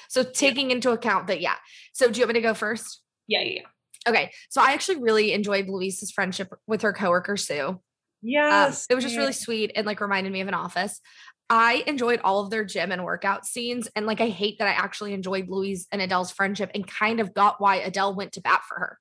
[0.09, 1.55] So taking into account that, yeah.
[1.93, 3.01] So do you want me to go first?
[3.27, 4.11] Yeah, yeah, yeah.
[4.11, 4.31] Okay.
[4.49, 7.67] So I actually really enjoyed Louise's friendship with her coworker Sue.
[7.67, 7.79] Um,
[8.23, 8.87] Yes.
[8.89, 11.01] it was just really sweet and like reminded me of an office.
[11.49, 13.87] I enjoyed all of their gym and workout scenes.
[13.95, 17.33] And like, I hate that I actually enjoyed Louise and Adele's friendship and kind of
[17.33, 18.99] got why Adele went to bat for her.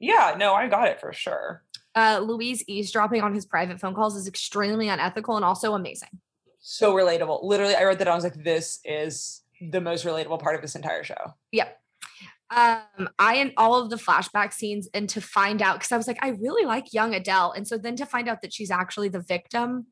[0.00, 1.62] Yeah, no, I got it for sure.
[1.94, 6.08] Uh, Louise eavesdropping on his private phone calls is extremely unethical and also amazing.
[6.58, 7.44] So relatable.
[7.44, 8.08] Literally, I wrote that.
[8.08, 11.34] I was like, this is the most relatable part of this entire show.
[11.52, 11.78] Yep.
[12.50, 16.06] Um, I and all of the flashback scenes and to find out because I was
[16.06, 17.52] like, I really like young Adele.
[17.52, 19.86] And so then to find out that she's actually the victim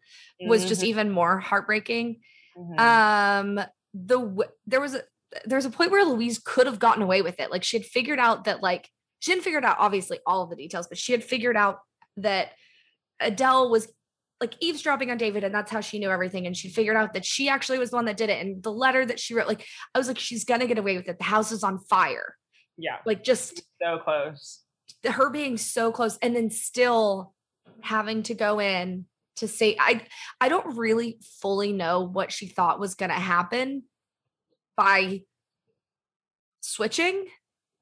[0.48, 2.20] was just even more heartbreaking.
[2.56, 2.78] Mhm.
[2.78, 3.60] um
[3.94, 5.02] the there was a
[5.46, 7.86] there was a point where louise could have gotten away with it like she had
[7.86, 11.12] figured out that like she hadn't figured out obviously all of the details but she
[11.12, 11.78] had figured out
[12.18, 12.50] that
[13.20, 13.90] adele was
[14.40, 17.24] like eavesdropping on david and that's how she knew everything and she figured out that
[17.24, 19.64] she actually was the one that did it and the letter that she wrote like
[19.94, 22.36] i was like she's gonna get away with it the house is on fire
[22.76, 24.60] yeah, like just so close.
[25.04, 27.34] her being so close and then still
[27.80, 29.06] having to go in
[29.36, 30.02] to say I
[30.40, 33.84] I don't really fully know what she thought was going to happen
[34.76, 35.22] by
[36.60, 37.26] switching.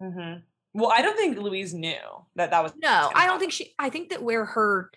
[0.01, 0.35] hmm
[0.75, 1.99] Well, I don't think Louise knew
[2.37, 4.91] that that was No, I don't think she I think that where her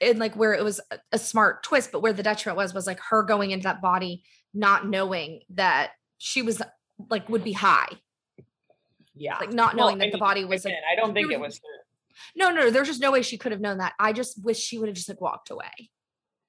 [0.00, 2.86] and like where it was a, a smart twist but where the detriment was was
[2.86, 6.60] like her going into that body not knowing that she was
[7.10, 7.88] like would be high
[9.14, 11.40] Yeah, like not knowing I that the body was like I don't think there it
[11.40, 11.60] was- was.
[11.60, 11.84] her.
[12.36, 14.78] no no there's just no way she could have known that I just wish she
[14.78, 15.90] would have just like walked away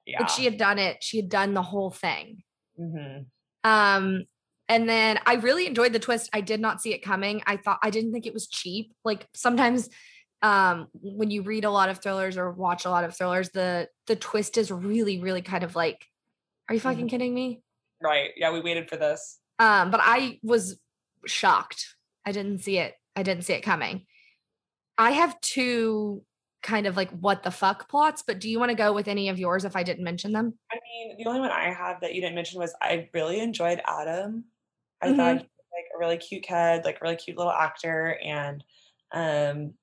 [0.06, 0.20] Yeah.
[0.22, 2.44] like she had done it she had done the whole thing
[2.78, 3.20] hmm
[3.66, 4.26] um
[4.68, 7.80] and then i really enjoyed the twist i did not see it coming i thought
[7.84, 9.90] i didn't think it was cheap like sometimes
[10.42, 13.88] um when you read a lot of thrillers or watch a lot of thrillers the
[14.08, 16.06] the twist is really really kind of like
[16.68, 17.62] are you fucking kidding me
[18.02, 18.32] Right.
[18.36, 19.40] Yeah, we waited for this.
[19.60, 20.78] um but i was
[21.26, 21.96] shocked
[22.26, 24.06] i didn't see it i didn't see it coming
[24.98, 26.24] i have two
[26.62, 29.28] kind of like what the fuck plots but do you want to go with any
[29.30, 32.16] of yours if i didn't mention them I mean, the only one I have that
[32.16, 34.46] you didn't mention was I really enjoyed Adam.
[35.02, 35.16] I Mhm.
[35.18, 38.64] thought he was like a really cute kid, like a really cute little actor, and
[39.12, 39.74] um,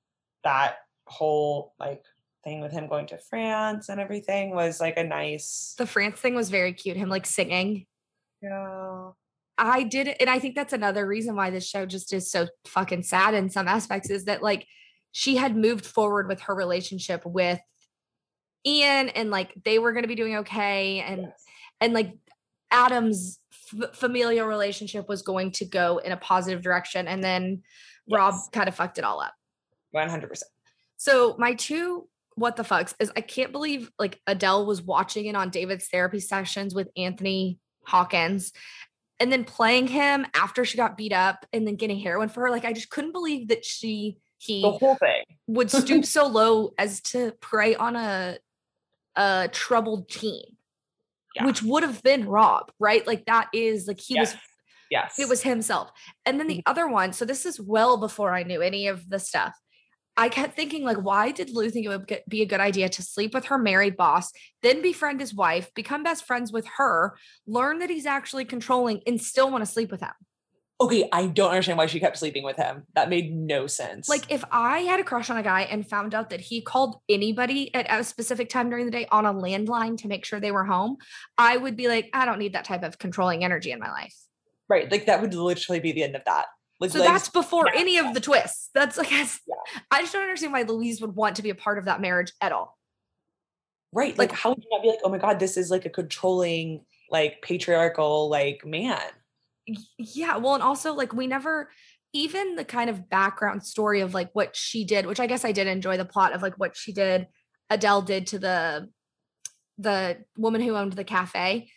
[0.43, 2.03] that whole like
[2.43, 5.75] thing with him going to France and everything was like a nice.
[5.77, 7.85] the france thing was very cute him like singing
[8.41, 9.11] Yeah.
[9.57, 13.03] I did and I think that's another reason why this show just is so fucking
[13.03, 14.65] sad in some aspects is that like
[15.11, 17.59] she had moved forward with her relationship with
[18.65, 21.43] Ian and like they were going to be doing okay and Yes.
[21.79, 22.13] and like
[22.71, 23.39] Adam's
[23.73, 27.63] f- familial relationship was going to go in a positive direction and then
[28.11, 29.33] Rob kind of fucked it all up.
[29.91, 30.51] One hundred percent.
[30.97, 35.35] So my two what the fucks is I can't believe like Adele was watching it
[35.35, 38.53] on David's therapy sessions with Anthony Hawkins
[39.21, 42.49] and then playing him after she got beat up and then getting heroin for her.
[42.49, 45.23] Like I just couldn't believe that she he The whole thing.
[45.47, 48.37] would stoop so low as to prey on a
[49.15, 50.57] a troubled teen.
[51.35, 51.45] Yeah.
[51.45, 53.05] Which would have been Rob, right?
[53.05, 54.41] Like that is like he was yes.
[54.89, 55.19] Yes.
[55.19, 55.91] it was himself.
[56.25, 56.57] And then Mm-hmm.
[56.57, 59.53] the other one, so this is well before I knew any of the stuff.
[60.17, 63.01] I kept thinking, like, why did Lou think it would be a good idea to
[63.01, 67.79] sleep with her married boss, then befriend his wife, become best friends with her, learn
[67.79, 70.11] that he's actually controlling, and still want to sleep with him?
[70.81, 72.83] okay, I don't understand why she kept sleeping with him.
[72.95, 74.09] That made no sense.
[74.09, 76.95] Like if I had a crush on a guy and found out that he called
[77.07, 80.51] anybody at a specific time during the day on a landline to make sure they
[80.51, 80.97] were home,
[81.37, 84.15] I would be like, I don't need that type of controlling energy in my life.
[84.67, 86.47] right, like that would literally be the end of that.
[86.81, 87.79] Like So that's before yeah.
[87.79, 88.69] any of the twists.
[88.73, 89.25] That's like Yeah.
[89.91, 92.33] I just don't understand why Louise would want to be a part of that marriage
[92.41, 92.77] at all.
[93.93, 94.17] right.
[94.17, 95.89] Like, like- how would you not be like, oh my god, this is like a
[95.89, 98.99] controlling, like patriarchal, like man.
[99.97, 101.69] Yeah, well, and also like we never
[102.13, 105.51] even the kind of background story of like what she did, which I guess I
[105.51, 107.27] did enjoy the plot of like what she did,
[107.69, 108.89] Adele did to the
[109.77, 111.69] the woman who owned the cafe,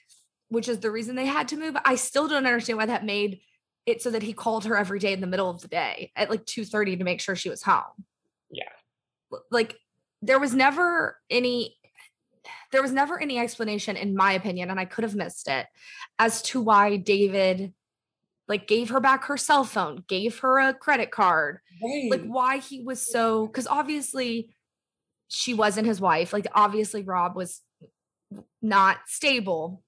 [0.48, 1.76] which is the reason they had to move.
[1.84, 3.40] I still don't understand why that made
[3.86, 6.30] it so that he called her every day in the middle of the day at
[6.30, 8.04] like 2:30 to make sure she was home.
[8.50, 8.68] Yeah.
[9.50, 9.76] Like
[10.22, 11.76] there was never any
[12.72, 15.66] there was never any explanation in my opinion and I could have missed it
[16.18, 17.72] as to why David
[18.48, 22.10] like gave her back her cell phone, gave her a credit card, Right.
[22.10, 24.54] like why he was so because obviously
[25.28, 26.32] she wasn't his wife.
[26.32, 27.60] Like obviously Rob was
[28.62, 29.82] not stable.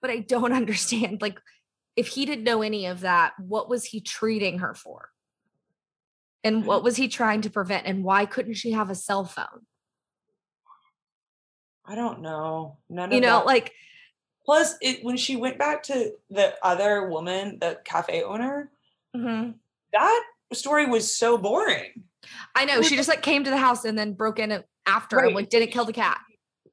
[0.00, 1.38] But I don't understand like
[2.00, 5.10] if he didn't know any of that, what was he treating her for?
[6.42, 7.86] And what was he trying to prevent?
[7.86, 9.66] And why couldn't she have a cell phone?
[11.86, 12.78] I don't know.
[12.88, 13.46] None You of know, that.
[13.46, 13.72] like
[14.46, 18.70] Plus, it when she went back to the other woman, the cafe owner,
[19.14, 19.54] mhm.
[19.92, 22.04] that story was so boring.
[22.54, 25.26] I know she just like came to the house and then broke in after him,
[25.26, 25.34] Right.
[25.34, 26.18] like didn't kill the cat.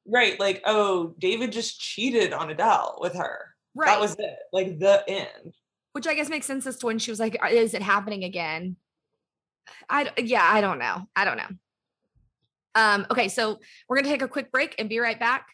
[0.08, 0.40] Right.
[0.40, 3.46] Like, oh, David just cheated on Adele with her.
[3.78, 3.90] Right.
[3.90, 4.36] That was it.
[4.52, 5.54] Like the end.
[5.94, 8.76] which I guess makes sense as to when she was like, "Is it happening again?"
[9.88, 11.08] I, yeah, I don't know.
[11.16, 11.48] I don't know.
[12.74, 15.46] Um, okay, so we're gonna take a quick break and be right back.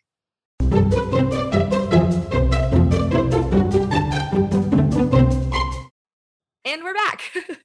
[6.66, 7.22] And we're back.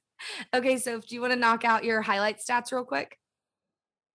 [0.53, 3.17] okay, so do you want to knock out your highlight stats real quick?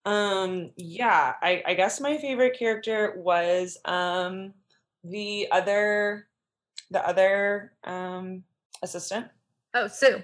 [0.06, 4.54] Um, yeah, I, I guess my favorite character was um
[5.04, 6.29] the other
[6.92, 8.44] the other um
[8.82, 9.28] assistant.
[9.74, 10.22] Oh, Sue.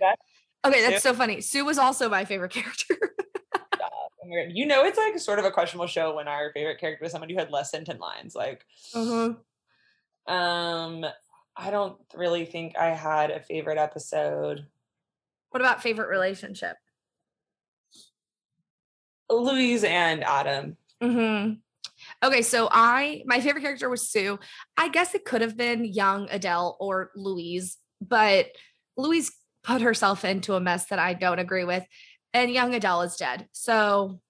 [0.66, 0.90] Okay, Sue?
[0.90, 1.42] that's so funny.
[1.42, 2.96] Sue was also my favorite character.
[4.50, 7.30] You know it's like sort of a questionable show when our favorite character was someone
[7.30, 8.34] who had less than 10 lines.
[8.36, 9.38] Like Mhm.
[10.28, 11.06] Um,
[11.56, 14.66] I don't really think I had a favorite episode.
[15.52, 16.78] What about favorite relationship?
[19.30, 20.78] Louise and Adam.
[21.02, 21.54] hmm
[22.26, 24.40] Okay, so I my favorite character was Sue.
[24.76, 28.48] I guess it could have been young Adele or Louise, but
[28.98, 29.32] Louise
[29.64, 31.86] put herself into a mess that I don't agree with,
[32.34, 33.48] and young Adele is dead.
[33.52, 34.22] So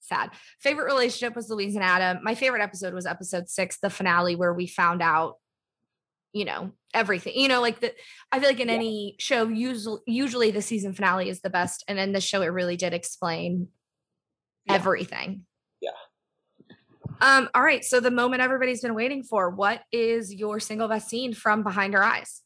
[0.00, 0.30] sad.
[0.58, 2.24] Favorite relationship was Louise and Adam.
[2.24, 5.36] My favorite episode was episode six, the finale, where we found out,
[6.32, 7.34] you know, everything.
[7.36, 7.94] You know, like the
[8.32, 8.74] I feel like in Yeah.
[8.74, 12.46] any show, usually usually the season finale is the best, and in this show, it
[12.48, 13.68] really did explain
[14.66, 14.74] Yeah.
[14.74, 15.46] everything.
[17.20, 17.84] Um, all right.
[17.84, 21.94] So the moment everybody's been waiting for, what is your single best scene from Behind
[21.94, 22.42] Her Eyes?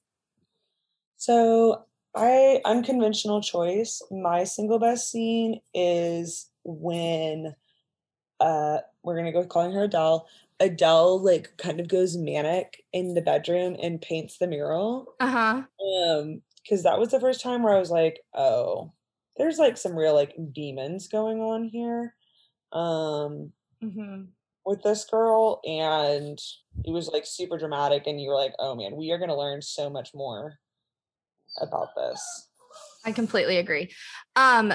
[1.17, 4.01] So I unconventional choice.
[4.11, 7.55] My single best scene is when
[8.41, 10.27] uh we're gonna go calling her Adele.
[10.61, 15.15] Adele like kind of goes manic in the bedroom and paints the mural.
[15.21, 15.63] Uh-huh.
[16.05, 18.93] Um, because that was the first time where I was like, oh,
[19.39, 22.15] there's like some real like demons going on here.
[22.73, 23.53] Um
[23.83, 24.23] Mm-hmm.
[24.69, 26.39] With this girl and
[26.85, 29.37] it was like super dramatic and you were like oh man we are going to
[29.37, 30.59] learn so much more
[31.61, 32.49] about this
[33.05, 33.91] I completely agree.
[34.37, 34.73] Um,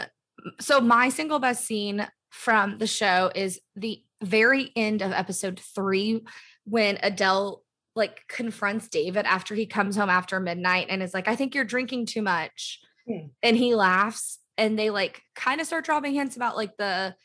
[0.59, 6.25] so my single best scene from the show is the very end of episode three
[6.65, 7.61] when Adele
[7.95, 11.63] like confronts David after he comes home after midnight and is like, I think you're
[11.63, 12.79] drinking too much.
[13.07, 13.27] Hmm.
[13.43, 17.15] And he laughs and they like kind of start dropping hints about like the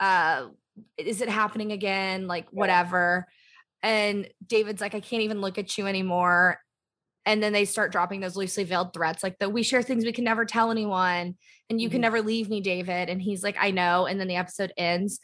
[0.00, 0.46] uh
[0.96, 2.26] is it happening again?
[2.26, 3.26] Like whatever.
[3.82, 6.58] And David's like, I can't even look at you anymore.
[7.26, 10.12] And then they start dropping those loosely veiled threats, like the we share things we
[10.12, 11.36] can never tell anyone,
[11.70, 12.02] and you can Mhm.
[12.02, 13.08] never leave me, David.
[13.08, 14.06] And he's like, I know.
[14.06, 15.20] And then the episode ends.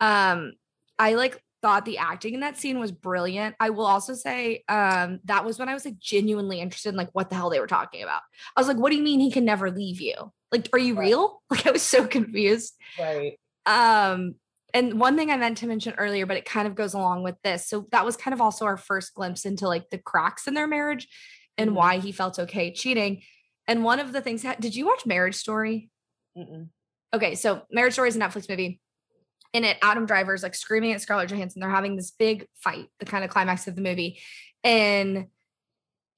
[0.00, 0.52] Um,
[0.98, 3.56] I like thought the acting in that scene was brilliant.
[3.58, 7.08] I will also say um that was when I was like genuinely interested in like
[7.12, 8.22] what the hell they were talking about.
[8.56, 10.32] I was like, what do you mean he can never leave you?
[10.52, 11.08] Like, are you Right.
[11.08, 11.42] real?
[11.50, 12.74] Like I was so confused.
[12.98, 14.34] right Um,
[14.78, 17.34] and one thing I meant to mention earlier, but it kind of goes along with
[17.42, 17.68] this.
[17.68, 20.68] So that was kind of also our first glimpse into like the cracks in their
[20.68, 21.08] marriage
[21.56, 21.74] and Mhm.
[21.74, 23.22] why he felt okay cheating.
[23.66, 25.90] And one of the things, did you watch Marriage Story?
[26.36, 26.68] Mm-mm.
[27.12, 28.80] Okay, so Marriage Story is a Netflix movie.
[29.52, 31.60] In it, Adam Driver's like screaming at Scarlett Johansson.
[31.60, 34.20] They're having this big fight, the kind of climax of the movie.
[34.62, 35.26] And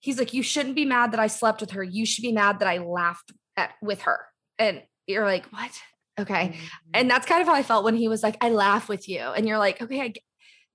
[0.01, 1.83] he's like, you shouldn't be mad that I slept with her.
[1.83, 4.27] You should be mad that I laughed at with her.
[4.59, 5.73] And you're like, what?
[6.21, 6.43] Okay.
[6.43, 7.09] And mm-hmm.
[7.09, 9.21] that's kind of how I felt when he was like, I laugh with you.
[9.21, 10.13] And you're like, okay, I,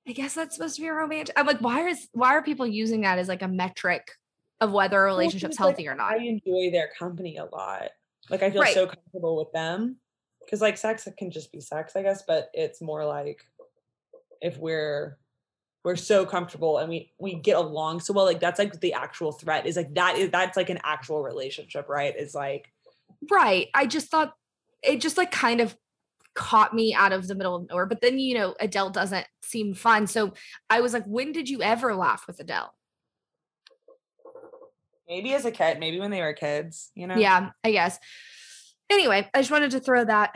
[0.07, 1.33] I guess that's supposed to be a romantic.
[1.37, 4.07] I'm like, why is why are people using that as like a metric
[4.61, 6.13] of whether a Well, relationship's like, healthy or not?
[6.13, 7.89] I enjoy their company a lot.
[8.29, 8.73] Like I feel Right.
[8.73, 9.97] so comfortable with them
[10.43, 13.45] because like sex can just be sex, I guess, but it's more like
[14.41, 15.17] if we're
[15.83, 19.31] we're so comfortable and we we get along so well, like that's like the actual
[19.31, 22.15] threat is like that is that's like an actual relationship, right?
[22.15, 22.71] Is like
[23.29, 23.69] Right.
[23.73, 24.33] I just thought
[24.85, 25.75] it just like kind of
[26.33, 27.85] caught me out of the middle of nowhere.
[27.85, 30.07] But then, you know, Adele doesn't seem fun.
[30.07, 30.33] So
[30.69, 32.73] I was like, when did you ever laugh with Adele?
[35.07, 37.15] maybe as a kid, maybe when they were kids, you know?
[37.15, 37.99] Yeah, I guess.
[38.89, 40.33] Anyway, I just wanted to throw that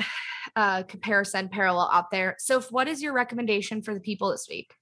[0.55, 2.35] uh comparison parallel out there.
[2.39, 4.73] So what is your recommendation for the people this week?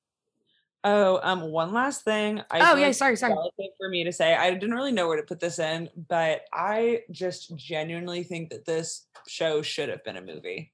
[0.90, 2.42] Oh, um, one last thing.
[2.50, 3.34] I Oh yeah, sorry, sorry.
[3.78, 4.34] for me to say.
[4.34, 8.66] I didn't really know where to put this in, but I just genuinely think that
[8.66, 10.72] this show should have been a movie.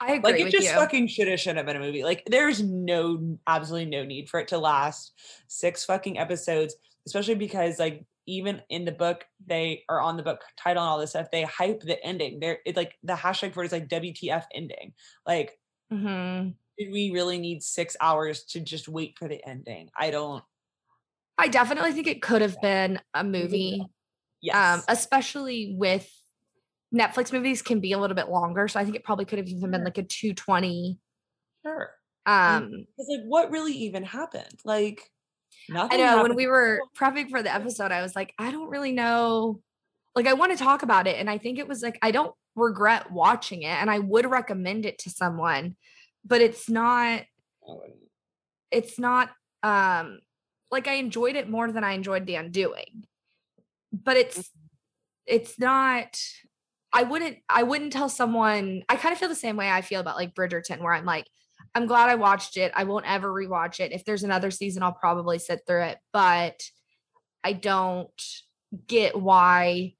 [0.00, 0.72] I agree Like it just you.
[0.72, 2.04] fucking should have should have been a movie.
[2.04, 5.12] Like there's no absolutely no need for it to last
[5.46, 6.74] six fucking episodes,
[7.06, 10.98] especially because like even in the book they are on the book title and all
[10.98, 11.28] this stuff.
[11.30, 12.40] They hype the ending.
[12.40, 14.94] They're it's like the hashtag for it is like WTF ending.
[15.26, 15.58] Like
[15.92, 16.54] Mhm.
[16.78, 19.90] Did we really need six hours to just wait for the ending?
[19.98, 20.42] I don't.
[21.38, 23.84] I definitely think it could have been a movie.
[24.40, 24.56] Yes.
[24.56, 26.10] Um, especially with
[26.94, 28.68] Netflix movies can be a little bit longer.
[28.68, 30.98] So I think it probably could have even been like a 220.
[31.64, 31.90] sure.
[32.26, 34.60] Um Because like, what really even happened?
[34.64, 35.10] Like,
[35.68, 36.00] nothing.
[36.00, 38.92] I know when we were prepping for the episode, I was like, I don't really
[38.92, 39.60] know.
[40.14, 41.16] Like, I want to talk about it.
[41.16, 44.84] And I think it was like, I don't regret watching it and I would recommend
[44.84, 45.76] it to someone,
[46.24, 47.22] but it's not,
[48.70, 49.30] it's not,
[49.62, 50.20] um,
[50.70, 53.04] like I enjoyed it more than I enjoyed The Undoing,
[53.92, 54.50] but it's,
[55.26, 56.18] it's not,
[56.92, 60.00] I wouldn't, I wouldn't tell someone, I kind of feel the same way I feel
[60.00, 61.26] about like Bridgerton, where I'm like,
[61.74, 62.72] I'm glad I watched it.
[62.74, 63.92] I won't ever rewatch it.
[63.92, 66.60] If there's another season, I'll probably sit through it, but
[67.42, 68.10] I don't
[68.86, 69.94] get why.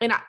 [0.00, 0.20] And I,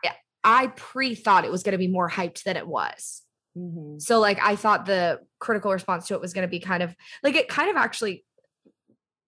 [0.44, 3.24] I pre thought it was going to be more hyped than it was.
[3.58, 4.02] Mhm.
[4.02, 6.96] So, like, I thought the critical response to it was going to be kind of
[7.24, 8.24] like it kind of actually.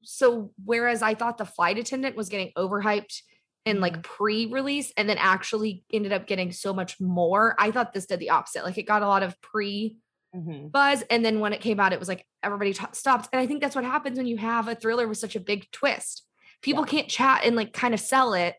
[0.03, 3.21] So, whereas I thought the flight attendant was getting overhyped
[3.65, 7.93] and like pre release and then actually ended up getting so much more, I thought
[7.93, 8.63] this did the opposite.
[8.63, 9.97] Like, it got a lot of pre
[10.35, 10.71] Mhm.
[10.71, 13.47] buzz and then when it came out it was like everybody t- stopped and i
[13.47, 16.23] think that's what happens when you have a thriller with such a big twist
[16.61, 18.53] people can't chat and like kind of sell it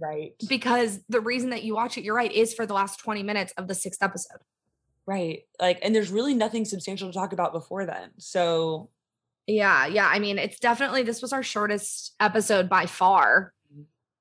[0.00, 0.32] Right.
[0.48, 3.52] because the reason that you watch it you're right is for the last 20 minutes
[3.58, 4.38] of the sixth episode
[5.06, 5.42] Right.
[5.60, 8.10] Like, and there's really nothing substantial to talk about before then.
[8.18, 8.90] So,
[9.48, 13.52] yeah yeah i mean it's definitely this was our shortest episode by far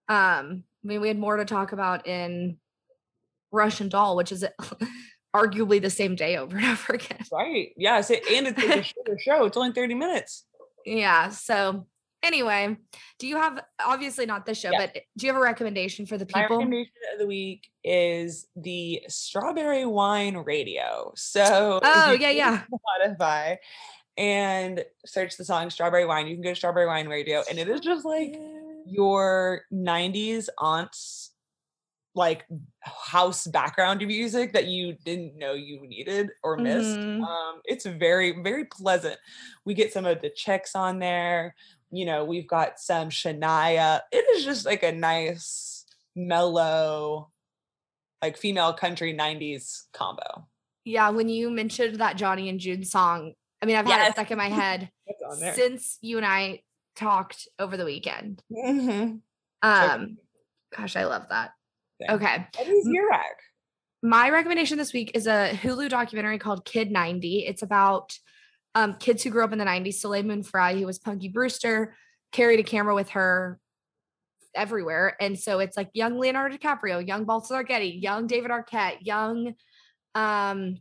[0.09, 2.57] um i mean we had more to talk about in
[3.51, 4.43] russian doll which is
[5.35, 7.69] arguably the same day over and over again right.
[7.77, 8.01] Yeah.
[8.01, 9.45] So, and it's a shorter show.
[9.45, 10.45] It's only 30 minutes.
[10.85, 11.29] Yeah.
[11.29, 11.87] So
[12.23, 12.77] anyway,
[13.19, 14.79] do you have obviously not this show, Yeah.
[14.87, 16.57] but do you have a recommendation for the My people?
[16.57, 21.13] recommendation of the week is the Strawberry Wine Radio.
[21.15, 22.63] So, Oh, yeah, yeah.
[23.01, 23.57] Spotify
[24.17, 27.67] and search the song Strawberry Wine, you can go to Strawberry Wine Radio, and it
[27.69, 28.35] is just like
[28.85, 31.29] your 90s aunt's
[32.13, 32.45] like
[32.81, 36.97] house background music that you didn't know you needed or missed.
[36.99, 37.23] Mhm.
[37.23, 39.17] Um, it's very, very pleasant.
[39.63, 41.55] We get some of the Chicks on there.
[41.91, 44.01] You know, we've got some Shania.
[44.11, 45.85] It is just like a nice,
[46.15, 47.29] mellow,
[48.21, 50.47] like female country 90s combo.
[50.85, 51.09] Yeah.
[51.09, 54.37] When you mentioned that Johnny and June song, I mean, I've had it stuck in
[54.37, 55.53] my head It's on there.
[55.53, 56.61] since you and I
[56.95, 58.41] talked over the weekend.
[58.51, 59.19] Mhm.
[59.61, 60.17] Um,
[60.75, 61.51] gosh, I love that.
[62.09, 62.47] Okay.
[62.57, 63.25] What is your rec?
[64.03, 67.45] my recommendation this week is a Hulu documentary called Kid 90.
[67.45, 68.17] It's about
[68.75, 69.95] um, kids who grew up in the 90s.
[69.95, 71.95] Soleil Frye, who was Punky Brewster,
[72.31, 73.59] carried a camera with her
[74.55, 75.15] everywhere.
[75.19, 79.55] And so it's like young Leonardo DiCaprio, young Balthazar Getty, young David Arquette, young
[80.15, 80.77] um,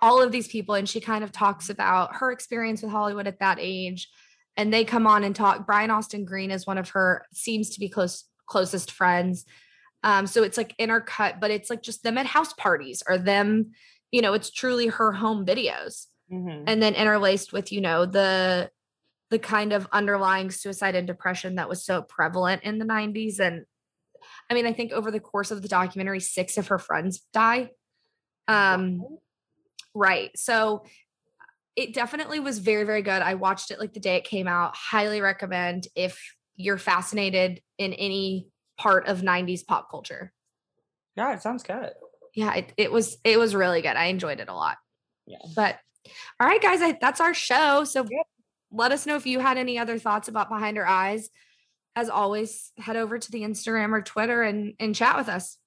[0.00, 0.74] all of these people.
[0.74, 4.08] And she kind of talks about her experience with Hollywood at that age.
[4.56, 5.66] And they come on and talk.
[5.66, 9.46] Brian Austin Green is one of her, seems to be close closest friends.
[10.02, 13.70] Um, so it's like intercut, but it's like just them at house parties or them,
[14.10, 16.06] you know, it's truly her home videos.
[16.30, 16.64] Mhm.
[16.66, 18.70] And then interlaced with, you know, the
[19.30, 23.38] the kind of underlying suicide and depression that was so prevalent in the 90s.
[23.38, 23.64] And
[24.50, 27.70] I mean, I think over the course of the documentary, six of her friends die.
[28.48, 29.00] Um,
[29.94, 30.30] right.
[30.36, 30.84] So
[31.76, 33.22] it definitely was very, very good.
[33.22, 34.74] I watched it like the day it came out.
[34.76, 36.20] Highly recommend if
[36.56, 40.32] you're fascinated in any part of 90s pop culture.
[41.16, 41.92] Yeah, it sounds good.
[42.34, 43.96] Yeah, it, it was it was really good.
[43.96, 44.76] I enjoyed it a lot.
[45.26, 45.38] Yeah.
[45.54, 45.78] But
[46.40, 47.84] all right, guys, I, that's our show.
[47.84, 48.26] So Yep.
[48.72, 51.30] let us know if you had any other thoughts about Behind Her Eyes.
[51.96, 55.58] As always, head over to the Instagram or Twitter and and chat with us.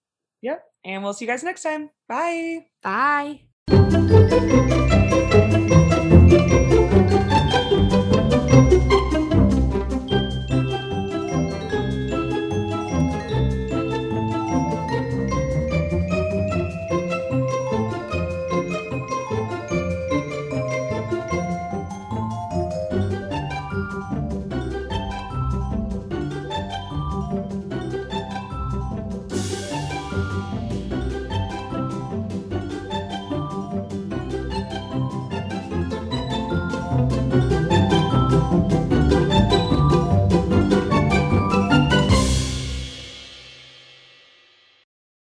[0.42, 0.64] Yep.
[0.86, 1.90] And we'll see you guys next time.
[2.08, 2.66] Bye.
[2.82, 3.42] Bye.